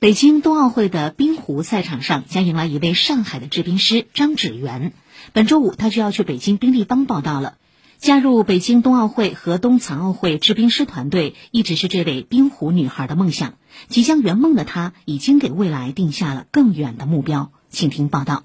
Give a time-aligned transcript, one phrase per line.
[0.00, 4.92] 北京冬奥会的冰壶赛场上将迎来一位上海的制冰师张芷媛。
[5.32, 7.54] 本周五，他就要去北京冰立方报道了。
[7.98, 13.54] 加入北京冬奥会和冬残奥会制冰师团队，一直是这位冰壶女孩的梦想。
[13.88, 17.50] 即将圆梦的她，已经给未来定下了更远的目标。
[17.68, 18.44] 请听报道。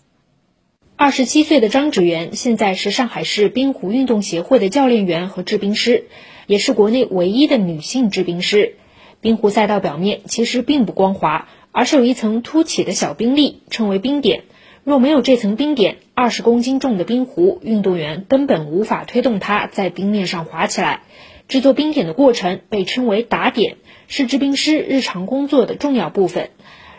[0.95, 6.07] 二十七岁的张芷媛，现在是上海市冰壶运动协会的教练员和制冰师，
[6.47, 8.77] 也是国内唯一的女性制冰师。
[9.23, 14.43] 冰壶赛道表面其实并不光滑，而是有一层凸起的小冰粒，称为冰点。
[14.83, 21.03] 若没有这层冰点，二十公斤重的冰壶，运动员根本无法推动它在冰面上滑起来。
[21.47, 23.77] 制作冰点的过程被称为打点，
[24.09, 26.49] 是制冰师日常工作的重要部分。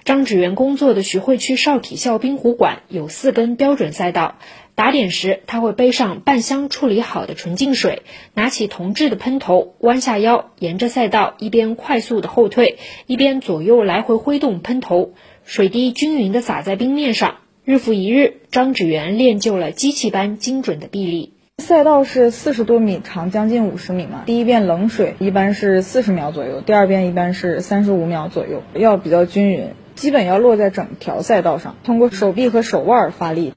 [0.05, 4.35] 张芷媛工作的徐汇区少体校冰壶馆有四根标准赛道。
[4.75, 8.03] 打点时，他会背上半箱处理好的纯净水，
[8.35, 17.37] 拿起铜制的喷头，弯下腰，沿着赛道一边快速的后退，一边左右来回挥动喷头，水滴均匀的洒在冰面上。
[17.65, 21.33] 日复一日，张芷媛练就了机器般精准的臂力。
[21.63, 24.25] 赛道是四十多米长，将近五十米嘛。
[24.27, 29.71] 第一遍冷水一般是四十秒左右，第二遍一般是三十五秒左右，要比较均匀。
[29.95, 33.55] 基本要落在整条赛道上，通过手臂和手腕发力。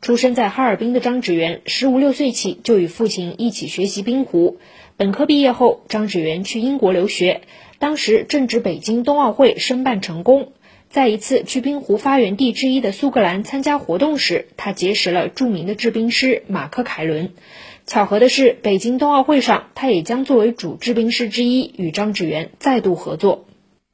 [0.00, 4.58] 出生在哈尔滨的张芷源，十五六岁起就与父亲一起学习冰壶。
[4.96, 7.42] 本科毕业后，张芷源去英国留学，
[7.78, 10.52] 当时正值北京冬奥会申办成功。
[10.88, 17.32] 在一次去冰壶发源地之一的苏格兰参加活动时，他结识了著名的制冰师马克·凯伦。
[17.86, 23.44] 巧合的是，北京冬奥会上，他也将作为主制冰师之一与张芷源再度合作。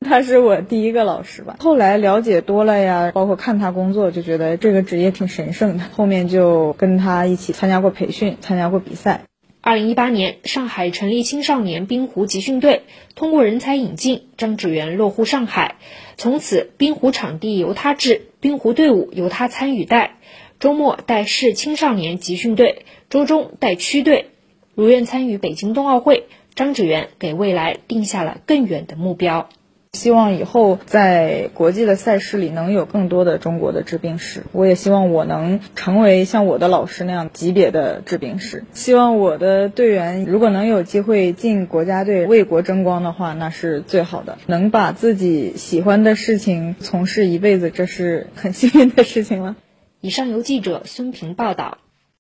[0.07, 1.57] 他是我第一个老师吧。
[1.61, 5.85] 后来了解多了呀，包括看他工作，就觉得这个职业挺神圣的。
[5.93, 9.25] 后面就跟他一起参加过培训，参加过比赛。
[9.61, 12.83] 二零一八年，上海成立青少年冰壶集训队，
[13.17, 15.75] 通过人才引进，张芷源落户上海。
[16.17, 20.19] 从此，冰壶场地由他制，冰壶队伍由他参与带。
[20.61, 24.31] 周末带市青少年集训队，周中带区队。
[24.77, 29.49] 如愿参与北京冬奥会，张芷源给未来定下了更远的目标。
[29.97, 38.65] 希望以后在国际的赛事里能有更多的中国的制冰师，我也希望我能成为像我的老师那样级别的制冰师。
[38.73, 44.37] 希望我的队员如果能有机会进国家队为国争光的话，那是最好的。
[44.47, 49.57] 能把自己喜欢的事情从事一辈子，这是很幸运的事情了。
[50.03, 51.79] 以上由记者孙平报道。